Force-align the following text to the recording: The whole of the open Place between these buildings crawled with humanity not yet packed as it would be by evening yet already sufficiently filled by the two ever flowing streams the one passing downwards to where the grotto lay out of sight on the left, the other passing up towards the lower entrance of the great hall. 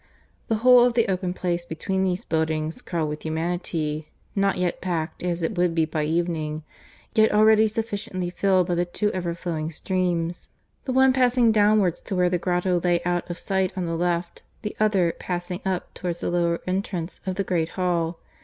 The 0.47 0.55
whole 0.65 0.83
of 0.83 0.95
the 0.95 1.07
open 1.11 1.31
Place 1.31 1.63
between 1.63 2.01
these 2.01 2.25
buildings 2.25 2.81
crawled 2.81 3.09
with 3.09 3.23
humanity 3.23 4.09
not 4.35 4.57
yet 4.57 4.81
packed 4.81 5.21
as 5.21 5.43
it 5.43 5.55
would 5.59 5.75
be 5.75 5.85
by 5.85 6.05
evening 6.05 6.63
yet 7.13 7.31
already 7.31 7.67
sufficiently 7.67 8.31
filled 8.31 8.65
by 8.65 8.73
the 8.73 8.83
two 8.85 9.13
ever 9.13 9.35
flowing 9.35 9.69
streams 9.69 10.49
the 10.85 10.91
one 10.91 11.13
passing 11.13 11.51
downwards 11.51 12.01
to 12.01 12.15
where 12.15 12.31
the 12.31 12.39
grotto 12.39 12.79
lay 12.83 13.03
out 13.03 13.29
of 13.29 13.37
sight 13.37 13.71
on 13.77 13.85
the 13.85 13.95
left, 13.95 14.41
the 14.63 14.75
other 14.79 15.11
passing 15.19 15.61
up 15.65 15.93
towards 15.93 16.21
the 16.21 16.31
lower 16.31 16.61
entrance 16.65 17.21
of 17.27 17.35
the 17.35 17.43
great 17.43 17.69
hall. 17.77 18.17